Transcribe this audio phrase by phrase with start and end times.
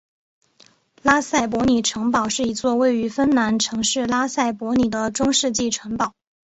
[1.03, 6.15] 拉塞博里城堡是一座位于芬兰城市拉塞博里的中世纪城堡。